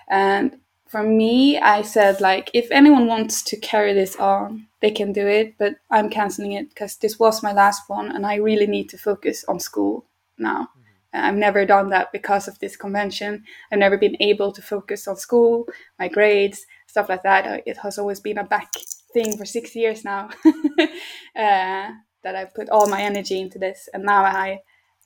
[0.08, 0.58] And
[0.88, 5.26] for me, I said like, if anyone wants to carry this on, they can do
[5.26, 8.88] it, but I'm canceling it because this was my last one, and I really need
[8.90, 10.06] to focus on school
[10.38, 10.70] now.
[11.12, 13.44] I've never done that because of this convention.
[13.72, 15.66] I've never been able to focus on school,
[15.98, 17.46] my grades, stuff like that.
[17.46, 18.72] Uh, it has always been a back
[19.12, 21.90] thing for six years now uh,
[22.22, 23.88] that I've put all my energy into this.
[23.92, 24.60] And now I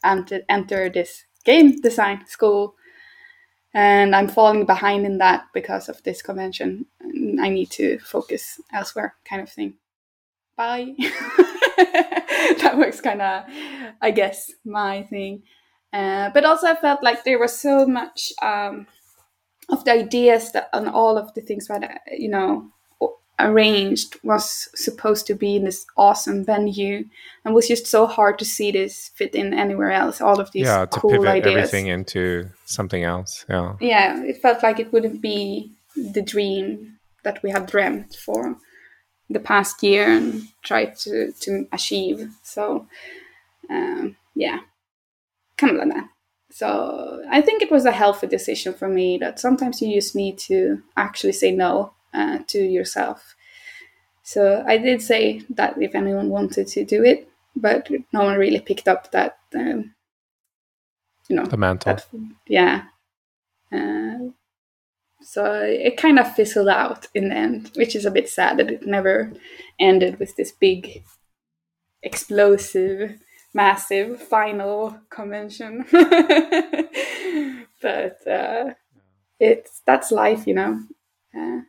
[0.05, 2.75] enter, enter this game design school
[3.75, 6.87] and I'm falling behind in that because of this convention.
[7.41, 9.75] I need to focus elsewhere, kind of thing.
[10.57, 10.95] Bye.
[10.99, 13.45] that was kind of,
[14.01, 15.43] I guess, my thing.
[15.93, 18.87] Uh, but also, I felt like there was so much um,
[19.69, 22.71] of the ideas that and all of the things that you know
[23.41, 27.05] arranged was supposed to be in this awesome venue
[27.45, 30.67] and was just so hard to see this fit in anywhere else all of these
[30.67, 31.57] yeah to cool pivot ideas.
[31.57, 37.43] everything into something else yeah yeah it felt like it wouldn't be the dream that
[37.43, 38.57] we have dreamt for
[39.29, 42.87] the past year and tried to to achieve so
[43.69, 44.61] um, yeah
[45.57, 46.09] kind of like that.
[46.51, 50.39] So I think it was a healthy decision for me that sometimes you just need
[50.39, 53.35] to actually say no uh, to yourself.
[54.23, 58.61] So I did say that if anyone wanted to do it, but no one really
[58.61, 59.95] picked up that, um,
[61.29, 61.95] you know, the mantle.
[61.95, 62.05] That,
[62.47, 62.85] yeah.
[63.73, 64.31] Uh,
[65.21, 68.71] so it kind of fizzled out in the end, which is a bit sad that
[68.71, 69.33] it never
[69.79, 71.03] ended with this big,
[72.03, 73.19] explosive
[73.55, 75.87] massive final convention.
[77.81, 78.75] but uh,
[79.39, 80.83] it's that's life, you know.
[81.35, 81.61] Uh,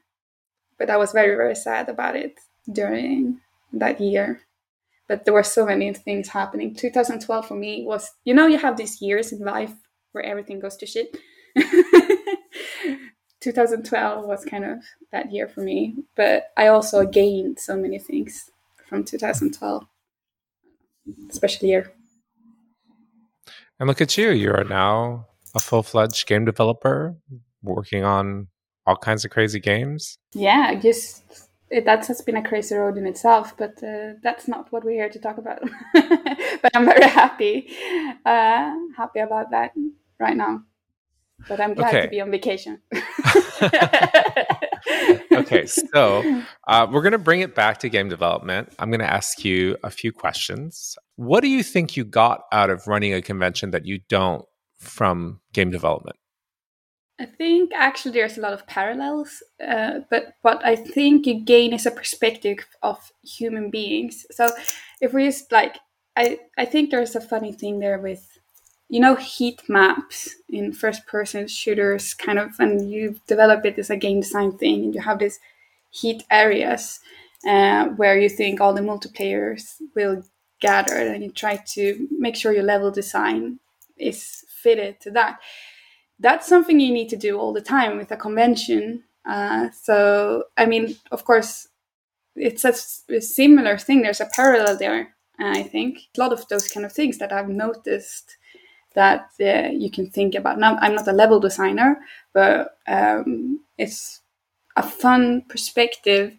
[0.77, 2.39] but I was very very sad about it
[2.71, 3.39] during
[3.73, 4.41] that year.
[5.07, 6.73] But there were so many things happening.
[6.73, 9.73] 2012 for me was, you know, you have these years in life
[10.13, 11.15] where everything goes to shit.
[13.41, 14.79] 2012 was kind of
[15.11, 18.49] that year for me, but I also gained so many things
[18.88, 19.85] from 2012
[21.29, 21.91] special year.
[23.79, 24.31] And look at you.
[24.31, 27.15] You are now a full fledged game developer
[27.61, 28.47] working on
[28.85, 30.17] all kinds of crazy games.
[30.33, 34.71] Yeah, just it, that has been a crazy road in itself, but uh, that's not
[34.71, 35.61] what we're here to talk about.
[35.93, 37.69] but I'm very happy,
[38.25, 39.71] uh, happy about that
[40.19, 40.61] right now.
[41.47, 42.03] But I'm glad okay.
[42.03, 42.81] to be on vacation.
[45.31, 48.73] okay, so uh, we're going to bring it back to game development.
[48.79, 50.95] I'm going to ask you a few questions.
[51.17, 54.45] What do you think you got out of running a convention that you don't
[54.79, 56.15] from game development?
[57.19, 61.71] I think actually there's a lot of parallels, uh, but what I think you gain
[61.73, 64.25] is a perspective of human beings.
[64.32, 64.49] So
[64.99, 65.78] if we just like,
[66.17, 68.38] I I think there's a funny thing there with
[68.89, 73.89] you know heat maps in first person shooters kind of and you develop it as
[73.89, 75.39] a game design thing and you have these
[75.89, 76.99] heat areas
[77.47, 80.23] uh, where you think all the multiplayers will
[80.62, 83.60] gather and you try to make sure your level design
[83.97, 85.39] is fitted to that
[86.19, 89.04] that's something you need to do all the time with a convention.
[89.28, 91.67] Uh, so, I mean, of course,
[92.36, 92.73] it's a,
[93.13, 94.01] a, similar thing.
[94.01, 95.99] There's a parallel there, I think.
[96.15, 98.38] A lot of those kind of things that I've noticed
[98.93, 100.58] that uh, you can think about.
[100.58, 101.97] Now, I'm not a level designer,
[102.34, 104.21] but um, it's
[104.75, 106.38] a fun perspective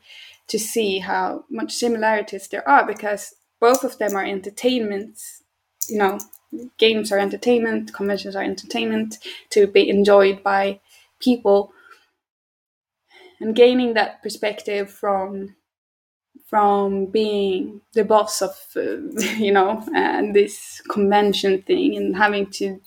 [0.49, 5.43] to see how much similarities there are because both of them are entertainments.
[5.89, 6.19] You know,
[6.79, 9.19] games are entertainment, conventions are entertainment
[9.51, 10.81] to be enjoyed by
[11.21, 11.73] people.
[13.41, 15.57] And gaining that perspective from
[16.47, 18.99] from being the boss of uh,
[19.39, 22.81] you know and this convention thing and having to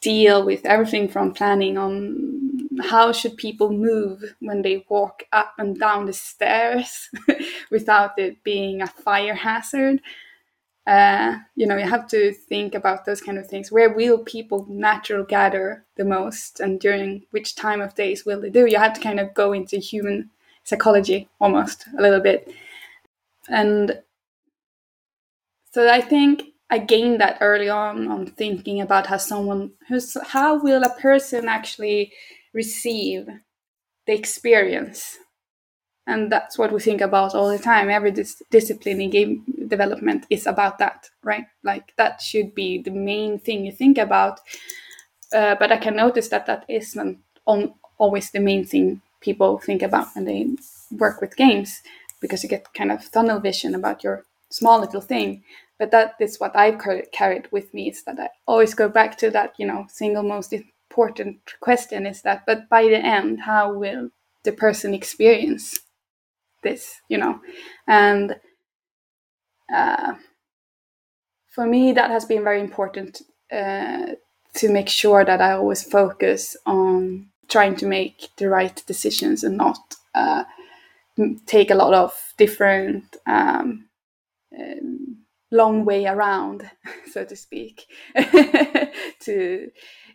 [0.00, 5.78] deal with everything from planning on how should people move when they walk up and
[5.78, 7.10] down the stairs
[7.70, 10.00] without it being a fire hazard
[10.90, 13.70] uh, you know you have to think about those kind of things.
[13.70, 18.50] Where will people naturally gather the most and during which time of days will they
[18.50, 18.66] do?
[18.66, 20.30] You have to kind of go into human
[20.64, 22.52] psychology almost a little bit.
[23.48, 24.00] And
[25.72, 30.60] so i think i gained that early on on thinking about how someone who's how
[30.62, 32.12] will a person actually
[32.52, 33.26] receive
[34.06, 35.18] the experience
[36.06, 37.88] and that's what we think about all the time.
[37.90, 41.46] Every dis- discipline in game development is about that right?
[41.62, 44.40] Like that should be the main thing you think about.
[45.32, 49.82] Uh, but i can notice that that isn't on, always the main thing people think
[49.82, 50.48] about when they
[50.98, 51.82] work with games
[52.20, 55.44] because you get kind of tunnel vision about your small little thing.
[55.78, 56.78] But that is what i've
[57.12, 60.52] carried with me is that i always go back to that you know single most
[60.52, 64.10] important question is that but by the end how will
[64.44, 65.78] the person experience
[66.62, 67.40] this you know?
[67.86, 68.36] And
[69.74, 70.14] uh,
[71.48, 74.06] for me that has been very important uh,
[74.54, 79.56] to make sure that i always focus on trying to make the right decisions and
[79.56, 79.78] not
[80.14, 80.44] uh,
[81.46, 83.88] take a lot of different um,
[84.58, 85.18] um,
[85.50, 86.70] long way around
[87.12, 87.86] so to speak
[89.20, 89.70] to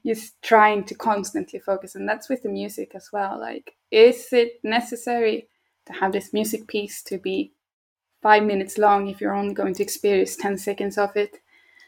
[0.05, 1.95] just trying to constantly focus.
[1.95, 3.39] And that's with the music as well.
[3.39, 5.49] Like is it necessary
[5.86, 7.52] to have this music piece to be
[8.21, 11.38] five minutes long if you're only going to experience 10 seconds of it.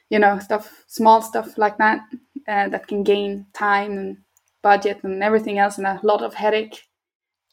[0.10, 1.99] You know stuff small stuff like that
[2.47, 4.17] uh, that can gain time and
[4.62, 6.83] budget and everything else and a lot of headache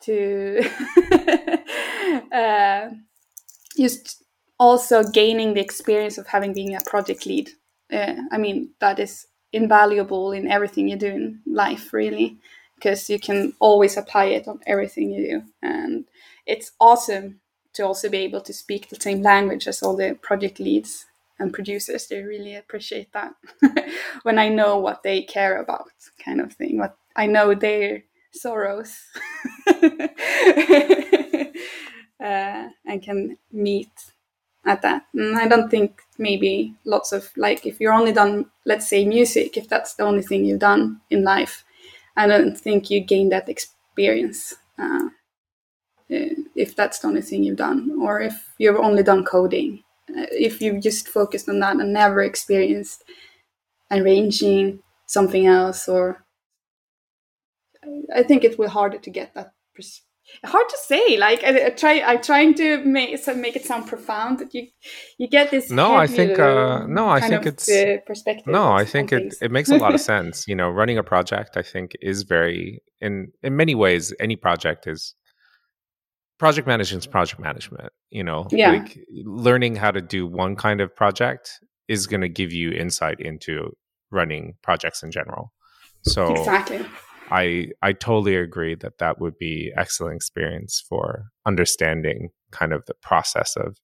[0.02, 0.62] to
[2.33, 2.90] uh,
[3.76, 4.22] just
[4.59, 7.50] also gaining the experience of having being a project lead.
[7.92, 12.38] Uh, i mean that is invaluable in everything you do in life really
[12.74, 15.42] because you can always apply it on everything you do.
[15.62, 16.04] And
[16.46, 17.40] it's awesome
[17.74, 21.07] to also be able to speak the same language as all the project leads
[21.38, 22.07] and producers.
[22.07, 23.35] They really appreciate that
[24.22, 25.90] when i know what they care about
[26.24, 26.78] kind of thing.
[26.78, 28.96] What i know their sorrows.
[32.20, 33.90] Uh, and can meet
[34.64, 35.04] at that.
[35.14, 39.57] And i don't think maybe lots of like if you're only done let's say music
[39.57, 41.64] if that's the only thing you've done in life
[42.16, 45.09] i don't think you gain that experience uh,
[46.55, 49.83] if that's the only thing you've done, or if you've only done coding.
[50.11, 53.03] Uh, if you've just focused on that and never experienced
[53.90, 56.24] arranging something else, or
[58.14, 59.53] I think it will harder to get that.
[59.74, 60.03] Pers-
[60.44, 61.16] hard to say.
[61.16, 64.38] Like I, I, try, I'm trying to make make it sound profound.
[64.38, 64.68] That you
[65.18, 65.70] you get this.
[65.70, 68.46] No, I think uh, no, I think it's uh, perspective.
[68.46, 70.46] No, I think it it makes a lot of sense.
[70.46, 74.12] You know, running a project, I think, is very in in many ways.
[74.20, 75.14] Any project is
[76.38, 78.70] project management is project management you know yeah.
[78.73, 83.20] like learning how to do one kind of project is going to give you insight
[83.20, 83.77] into
[84.11, 85.53] running projects in general.
[86.03, 86.85] So exactly.
[87.31, 92.94] I i totally agree that that would be excellent experience for understanding kind of the
[92.94, 93.79] process of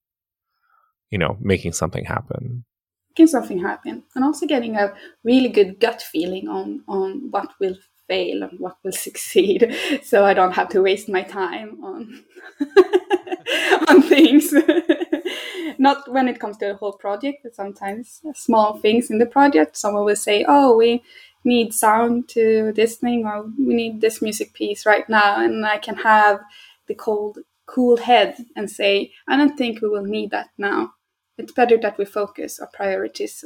[1.09, 2.65] you know making something happen.
[3.11, 7.75] Making something happen and also getting a really good gut feeling on on what will
[8.11, 9.59] fail and what will succeed.
[10.03, 12.23] So i don't have to waste my time on
[13.89, 14.53] on things.
[15.87, 19.77] Not when it comes to the whole project but sometimes small things in the project.
[19.77, 21.03] Someone will say oh we
[21.43, 23.37] need sound to this thing or
[23.67, 26.39] we need this music piece right now and i can have
[26.87, 30.93] the cold cool head and say i don't think we will need that now.
[31.37, 33.43] It's better that we focus our priorities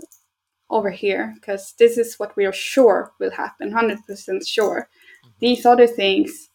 [0.69, 5.29] over here because this is what we are sure will happen 100% sure mm-hmm.
[5.39, 6.49] these other things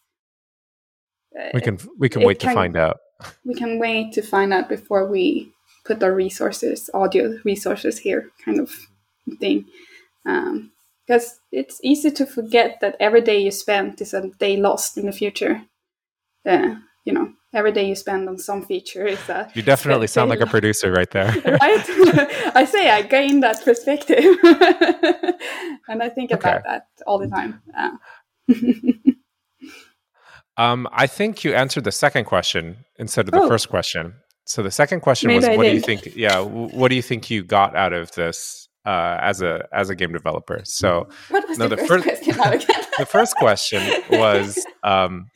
[1.53, 2.97] we can we can wait can, to find out
[3.45, 5.51] we can wait to find out before we
[5.85, 8.69] put our resources audio resources here kind of
[9.39, 9.65] thing
[10.25, 10.71] um,
[11.11, 15.05] because it's easy to forget that every day you spend is a day lost in
[15.05, 15.63] the future.
[16.45, 19.49] Uh, you know, every day you spend on some feature is a.
[19.53, 21.31] You definitely sound like a producer right there.
[21.45, 22.55] right?
[22.55, 24.17] I say I gain that perspective,
[25.87, 26.49] and I think okay.
[26.49, 27.61] about that all the time.
[27.77, 27.91] Uh.
[30.61, 33.47] um, I think you answered the second question instead of the oh.
[33.47, 34.15] first question.
[34.45, 35.69] So the second question Maybe was, I "What did.
[35.69, 36.15] do you think?
[36.15, 39.95] Yeah, what do you think you got out of this uh, as a as a
[39.95, 40.61] game developer.
[40.63, 42.75] So what was no, the, the, first, first question?
[42.97, 45.29] the first question was um,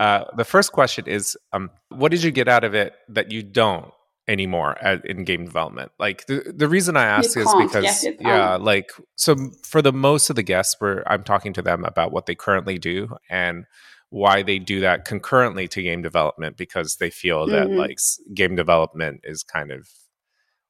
[0.00, 3.42] uh, the first question is um, what did you get out of it that you
[3.42, 3.92] don't
[4.28, 5.92] anymore at, in game development?
[5.98, 10.36] Like the the reason I ask is because yeah, like so for the most of
[10.36, 13.66] the guests, where I'm talking to them about what they currently do and
[14.10, 17.76] why they do that concurrently to game development because they feel that mm-hmm.
[17.76, 17.98] like
[18.34, 19.88] game development is kind of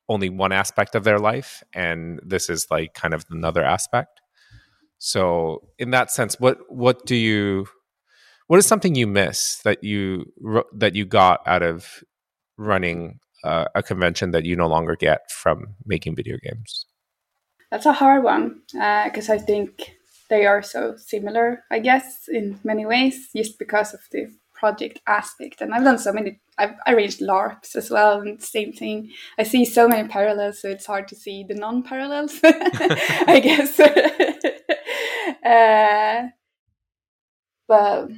[0.08, 4.20] only one aspect of their life and this is like kind of another aspect.
[4.98, 7.66] So in that sense what what do you
[8.46, 10.32] what is something you miss that you
[10.72, 12.02] that you got out of
[12.56, 16.86] running uh, a convention that you no longer get from making video games?
[17.70, 19.96] That's a hard one because uh, i think
[20.30, 25.60] they are so similar i guess in many ways just because of the project aspect.
[25.60, 29.10] And I've done so many, I've arranged LARPs as well, and same thing.
[29.38, 33.78] I see so many parallels, so it's hard to see the non parallels, I guess.
[35.44, 36.28] uh,
[37.68, 38.08] but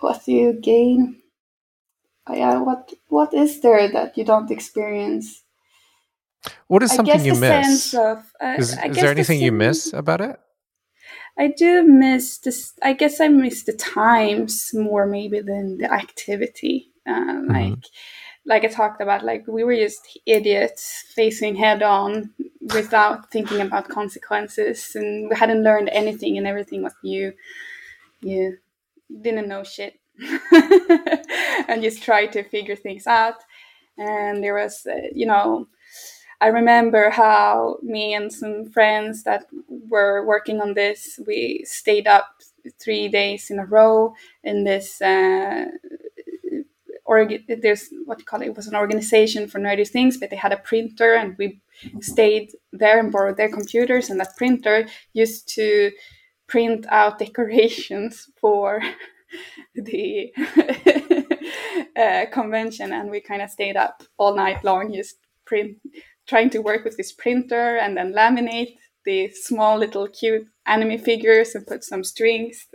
[0.00, 1.22] what do you gain?
[2.28, 5.42] Uh, yeah, what what is there that you don't experience?
[6.66, 7.94] What is something you miss?
[7.94, 10.38] Of, uh, is, is there anything the you miss about it?
[11.38, 12.74] I do miss this.
[12.82, 16.92] I guess I miss the times more maybe than the activity.
[17.06, 17.50] Uh, mm-hmm.
[17.50, 17.84] Like,
[18.46, 22.30] like I talked about, like we were just idiots facing head on
[22.74, 27.32] without thinking about consequences, and we hadn't learned anything, and everything was new.
[28.20, 28.58] You
[29.22, 29.98] didn't know shit,
[31.68, 33.36] and just tried to figure things out.
[33.96, 35.68] And there was, uh, you know,
[36.40, 39.46] I remember how me and some friends that
[39.94, 42.26] were working on this, we stayed up
[42.82, 45.00] three days in a row in this.
[45.00, 45.66] Uh,
[47.06, 47.28] or
[47.64, 50.52] there's what you call it, it was an organization for nerdy things, but they had
[50.52, 51.60] a printer, and we
[52.00, 55.90] stayed there and borrowed their computers, and that printer used to
[56.46, 58.80] print out decorations for
[59.74, 60.32] the
[62.02, 65.76] uh, convention, and we kind of stayed up all night long just print
[66.26, 71.54] trying to work with this printer and then laminate the small little cute anime figures
[71.54, 72.66] and put some strings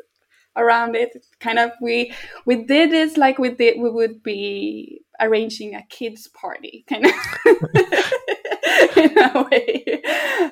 [0.55, 1.25] around it.
[1.39, 2.13] Kind of we
[2.45, 7.13] we did it like we did we would be arranging a kids party kind of.
[8.95, 10.01] In a way.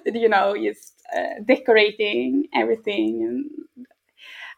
[0.05, 3.88] You know just uh, decorating everything and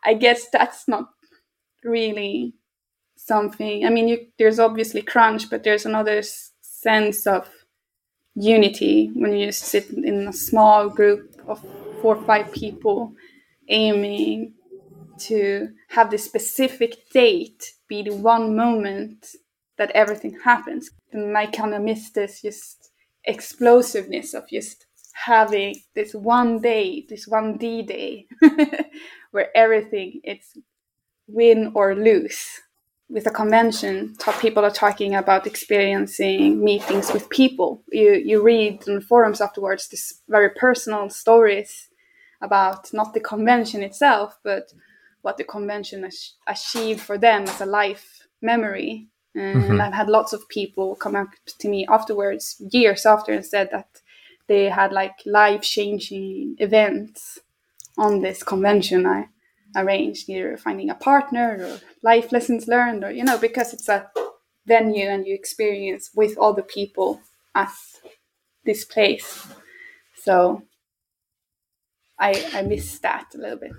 [0.03, 1.09] i guess that's not
[1.83, 2.53] really
[3.17, 6.21] something i mean you, there's obviously crunch but there's another
[6.61, 7.49] sense of
[8.39, 11.59] unity when you sit in a small group of
[12.01, 13.13] four or five people
[13.67, 14.53] aiming
[15.19, 19.27] to have this specific date be the one moment
[19.77, 20.89] that everything happens.
[21.11, 22.91] And I kind of miss this just
[23.25, 28.27] explosiveness of just having this one day, this one D day,
[29.31, 30.57] where everything it's
[31.27, 32.61] win or lose
[33.09, 37.81] with a convention, people are talking about experiencing meetings with people.
[37.91, 41.89] You you read in forums afterwards this very personal stories
[42.41, 44.71] about not the convention itself, but
[45.21, 46.09] what the convention
[46.47, 49.07] achieved for them as a life memory.
[49.35, 49.81] And mm-hmm.
[49.81, 51.29] I've had lots of people come up
[51.59, 54.01] to me afterwards, years after, and said that
[54.47, 57.39] they had like life changing events
[57.97, 59.05] on this convention.
[59.05, 59.27] I
[59.75, 64.09] arranged, either finding a partner or life lessons learned, or you know, because it's a
[64.65, 67.21] venue and you experience with all the people
[67.55, 67.71] at
[68.65, 69.47] this place.
[70.15, 70.63] So
[72.19, 73.71] I I miss that a little bit.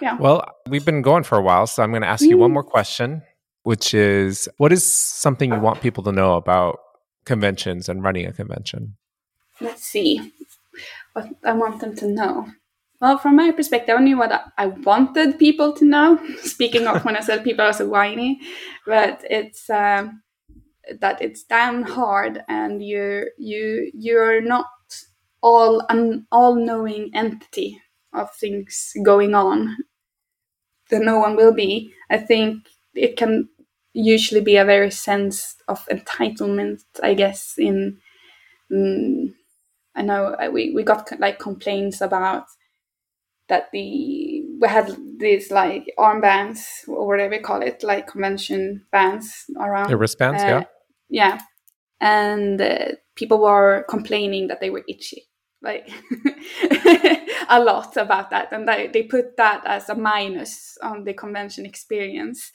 [0.00, 0.16] yeah.
[0.18, 2.54] Well, we've been going for a while, so I'm going to ask you one mm.
[2.54, 3.22] more question,
[3.62, 6.78] which is, what is something you want people to know about
[7.24, 8.96] conventions and running a convention?
[9.60, 10.32] Let's see.
[11.12, 12.48] What I want them to know.
[13.04, 16.18] Well, from my perspective, I knew what I wanted people to know.
[16.38, 18.40] Speaking of when I said people are so whiny,
[18.86, 20.22] but it's um,
[21.00, 24.66] that it's damn hard, and you you you're not
[25.42, 27.80] all an all knowing entity
[28.14, 29.76] of things going on.
[30.90, 31.92] That no one will be.
[32.10, 33.48] I think it can
[33.92, 37.98] usually be a very sense of entitlement, I guess, in
[38.72, 39.34] mm,
[39.96, 42.46] I know uh, we, we got like complaints about
[43.48, 49.44] that the we had these like armbands or whatever you call it, like convention bands
[49.60, 49.90] around.
[49.90, 50.64] The wristbands, uh, yeah.
[51.10, 51.40] Yeah,
[52.00, 55.24] and uh, people were complaining that they were itchy,
[55.62, 55.88] like
[57.48, 61.66] a lot about that, and they they put that as a minus on the convention
[61.66, 62.50] experience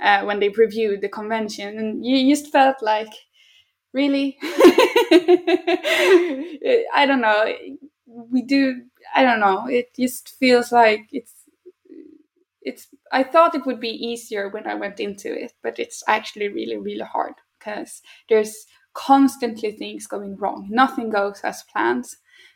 [0.00, 3.12] uh, when they reviewed the convention, and you just felt like
[3.92, 4.36] really?
[6.94, 7.52] I don't know.
[8.06, 8.82] We do
[9.14, 9.66] i don't know.
[9.68, 11.34] It just feels like it's
[12.60, 16.48] it's i thought it would be easier when i went into it but it's actually
[16.48, 20.66] really really hard because there's constantly things going wrong.
[20.70, 22.06] Nothing goes as planned.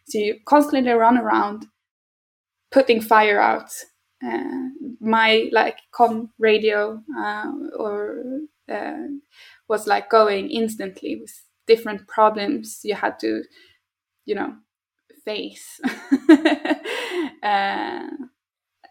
[0.09, 1.67] So you constantly run around
[2.71, 3.71] putting fire out
[4.25, 4.69] uh,
[5.01, 8.23] my like com radio uh, or
[8.71, 9.07] uh,
[9.69, 11.33] was like going instantly with
[11.67, 12.81] different problems.
[12.85, 13.43] You had to
[14.25, 14.55] you know
[15.25, 15.81] face.
[17.43, 18.07] Uh,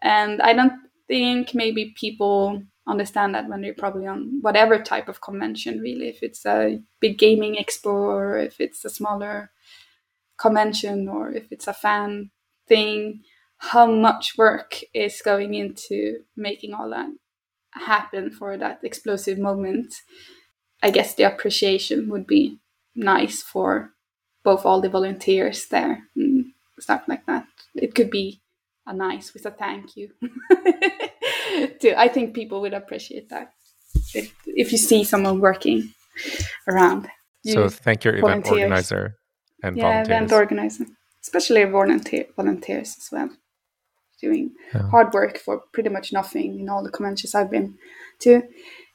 [0.02, 0.74] and i don't
[1.08, 6.08] think maybe people understand that when they're probably on whatever type of convention really.
[6.08, 9.50] If it's a big gaming expo or if it's a smaller
[10.38, 12.30] convention or if it's a fan
[12.68, 13.22] thing
[13.58, 17.08] how much work is going into making all that
[17.74, 19.94] happen for that explosive moment?
[20.82, 22.58] I guess the appreciation would be
[22.96, 23.92] nice for
[24.44, 26.46] both all the volunteers there and
[26.78, 27.46] stuff like that.
[27.74, 28.42] It could be
[28.86, 30.10] a nice with a thank you.
[31.80, 31.94] too.
[31.96, 33.52] I think people would appreciate that
[34.14, 35.94] if, if you see someone working
[36.68, 37.08] around.
[37.44, 39.16] so thank your event organizer
[39.62, 40.08] and yeah, volunteers.
[40.08, 40.86] event organizer,
[41.22, 43.30] especially volunteer volunteers as well,
[44.20, 44.88] doing yeah.
[44.88, 47.76] hard work for pretty much nothing in all the conventions I've been
[48.20, 48.42] to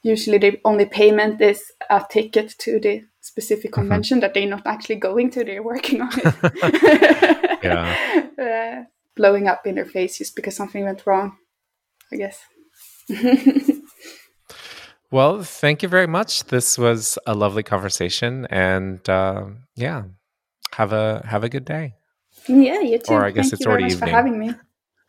[0.04, 3.82] usually the only payment is a ticket to the specific mm-hmm.
[3.82, 4.22] convention mm-hmm.
[4.22, 7.60] that they're not actually going to they're working on it.
[7.64, 8.24] Yeah.
[8.38, 8.84] Uh,
[9.16, 11.36] blowing up in their face just because something went wrong
[12.14, 12.40] i guess.
[15.10, 16.44] Well thank you very much.
[16.46, 19.46] This was a lovely conversation and uh,
[19.76, 20.04] yeah
[20.74, 21.96] have a have a good day.
[22.48, 23.14] Yeah you too.
[23.14, 24.54] Or i guess thank it's already evening for having me.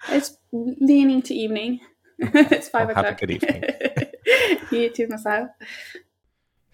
[0.08, 1.80] It's leaning to evening.
[2.18, 3.04] It's five well, o'clock.
[3.04, 3.64] have a good evening
[4.70, 5.50] you too, myself.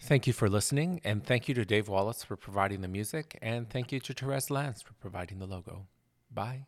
[0.00, 3.70] Thank you for listening, and thank you to Dave Wallace for providing the music, and
[3.70, 5.86] thank you to Therese Lance for providing the logo.
[6.30, 6.66] Bye.